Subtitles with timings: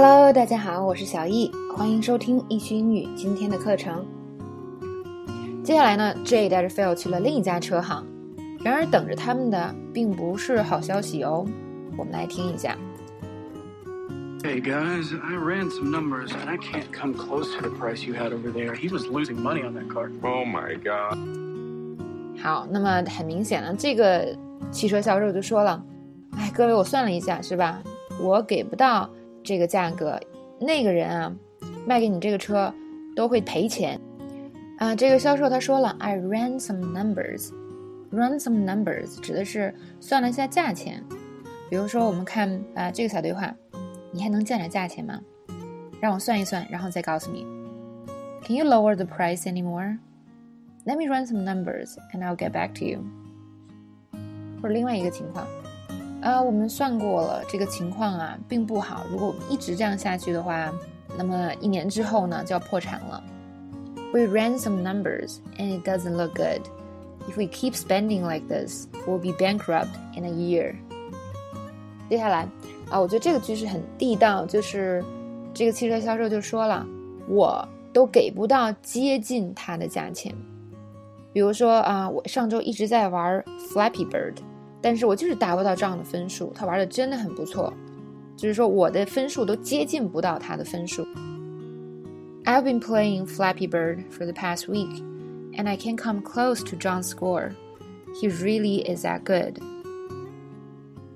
[0.00, 4.06] Hello，大家好，我是小易，欢迎收听易趣英语今天的课程。
[5.64, 8.06] 接下来呢，J 带着 Phil 去了另一家车行，
[8.60, 11.44] 然而等着他们的并不是好消息哦。
[11.96, 12.78] 我们来听一下。
[14.44, 18.30] Hey guys, I ran some numbers and I can't come close to the price you had
[18.30, 18.76] over there.
[18.76, 20.12] He was losing money on that car.
[20.22, 21.18] Oh my god.
[22.40, 24.38] 好，那么很明显呢，这个
[24.70, 25.82] 汽车销售就说了
[26.38, 27.82] ：“哎，各位，我算了一下，是吧？
[28.20, 29.10] 我给不到
[29.48, 30.20] 这个价格，
[30.60, 31.34] 那个人啊，
[31.86, 32.70] 卖给你这个车
[33.16, 33.98] 都会赔钱。”
[34.76, 37.50] 啊，这个销售他说了：“I ran some numbers.
[38.10, 41.02] Run some numbers 指的是算了一下价钱。
[41.70, 43.54] 比如说，我们看啊这个小对话，
[44.12, 45.18] 你还能降点价钱吗？
[45.98, 47.46] 让我算一算，然后再告诉你。
[48.44, 49.98] Can you lower the price anymore?
[50.84, 53.00] Let me run some numbers and I'll get back to you。
[54.60, 55.46] 或者另外一个情况，
[56.20, 59.04] 啊，我们算过了，这个情况啊并不好。
[59.10, 60.72] 如果我们一直这样下去的话，
[61.16, 63.22] 那么一年之后呢就要破产了。
[64.12, 66.62] We ran some numbers and it doesn't look good.
[67.28, 70.74] If we keep spending like this, we'll be bankrupt in a year.
[72.08, 72.48] 接下来
[72.90, 75.04] 啊，我觉得这个句式很地道，就是
[75.54, 76.86] 这个汽车销售就说了，
[77.28, 80.34] 我都给不到接近它的价钱。
[81.32, 84.36] 比如说啊，我上周一直在玩 Flappy Bird，
[84.80, 86.52] 但是我就是达不到这样的分数。
[86.54, 87.72] 他玩的真的很不错，
[88.36, 91.06] 就是说我的分数都接近不到他的分数。
[92.44, 95.02] I've been playing Flappy Bird for the past week,
[95.54, 97.50] and I can't come close to John's score.
[98.20, 99.60] He really is that good.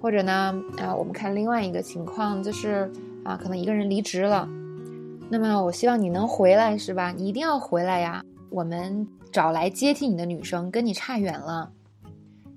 [0.00, 2.90] 或者呢，啊，我们看另外一个情况，就是
[3.24, 4.48] 啊，可能一个人离职了，
[5.30, 7.12] 那么我希望你能回来，是吧？
[7.12, 8.22] 你一定要回来呀！
[8.50, 11.70] 我们找来接替你的女生跟你差远了。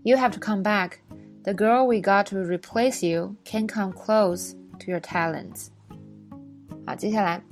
[0.05, 1.01] You have to come back.
[1.45, 5.69] The girl we got to replace you can't come close to your talents.
[6.87, 7.43] 好，接下来，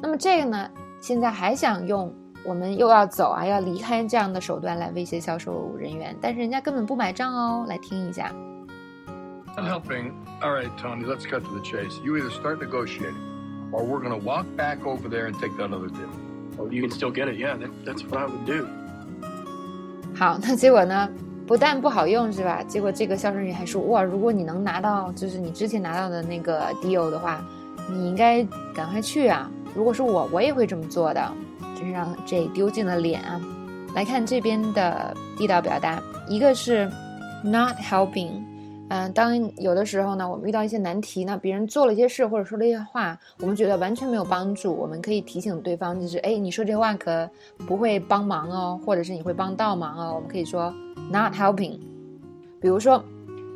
[0.00, 2.12] 那么这个呢，现在还想用
[2.44, 7.66] 我们又要走啊，要离开这样的手段来威胁销售人员，但是人家根本不买账哦。
[7.68, 8.32] 来听一下。
[9.56, 10.12] I'm helping.
[10.42, 11.98] All right, Tony, let's cut to the chase.
[12.04, 13.14] You either start negotiating,
[13.72, 16.10] or we're going to walk back over there and take that other deal.
[16.58, 17.36] Oh, you can still get it.
[17.36, 18.66] Yeah, that, that's what I would do.
[20.14, 21.08] 好，那结果呢？
[21.51, 22.63] 不但不好用是吧？
[22.65, 27.45] 结果这个销售人员还说：“哇，如果你能拿到就是你之前拿到的那个 deal 的话，
[27.89, 28.41] 你应该
[28.73, 29.51] 赶快去啊！
[29.75, 31.29] 如果是我，我也会这么做的。”
[31.75, 33.37] 真是让 J 丢尽了脸啊！
[33.93, 36.89] 来看这边的地道表达，一个是
[37.43, 38.29] not helping。
[38.91, 50.73] 嗯，当有的时候呢，我们遇到一些难题呢，别人做了一些事或者说了一些话，我们觉得完全没有帮助，我们可以提醒对方，就是哎，你说这话可不会帮忙哦，或者是你会帮倒忙哦，我们可以说
[51.09, 51.79] not helping。
[52.59, 53.01] 比如说，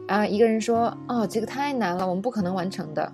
[0.07, 3.12] 啊，一个人说，哦，这个太难了，我们不可能完成的，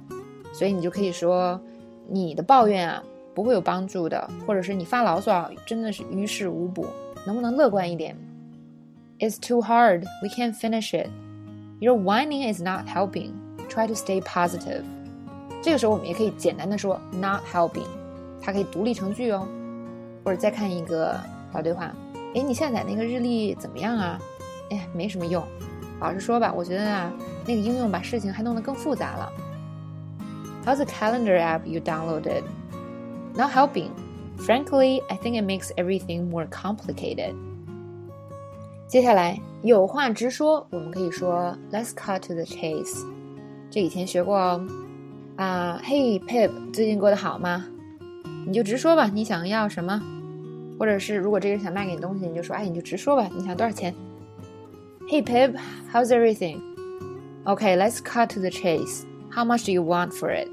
[0.53, 1.59] 所以你就可以说，
[2.07, 3.01] 你的抱怨啊
[3.33, 6.85] 不会有帮助的，或者是你发牢骚真的是于事无补，
[7.25, 8.15] 能不能乐观一点
[9.17, 11.09] ？It's too hard, we can't finish it.
[11.80, 13.32] Your whining is not helping.
[13.68, 14.82] Try to stay positive.
[15.62, 17.86] 这个时候我们也可以简单的说 not helping，
[18.40, 19.46] 它可以独立成句哦。
[20.24, 21.20] 或者再看一个
[21.52, 21.94] 小对话，
[22.34, 24.18] 哎，你下载那个日历怎么样啊？
[24.70, 25.42] 哎，没什么用。
[26.00, 27.12] 老实说吧，我觉得啊，
[27.46, 29.32] 那个应用把事情还弄得更复杂了。
[30.64, 32.42] How's the calendar app you downloaded?
[33.34, 33.90] Not helping.
[34.38, 37.34] Frankly, I think it makes everything more complicated.
[38.91, 43.07] 接下来有话直说，我们可以说 Let's cut to the chase。
[43.69, 44.67] 这以前学过哦。
[45.37, 47.65] 啊，Hey Pip，最近过得好吗？
[48.45, 49.97] 你就直说吧，你想要什么？
[50.77, 53.95] 或者是如果这个人想卖给你东西，你就说，哎，你就直说吧，你想多少钱
[55.07, 59.03] ？Hey Pip，how's everything？OK，let's cut to the chase。
[59.31, 60.49] How much do you want for it？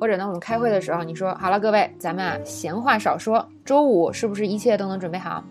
[0.00, 5.44] 或者呢，我们开会的时候，你说好了，各位，咱们啊，闲话少说，周五是不是一切都能准备好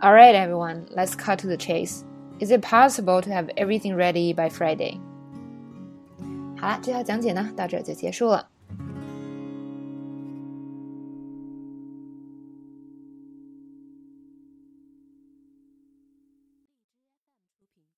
[0.00, 2.04] ？All right, everyone, let's cut to the chase.
[2.40, 5.00] Is it possible to have everything ready by Friday?
[6.58, 8.48] 好了，这条讲解呢到这就结束了。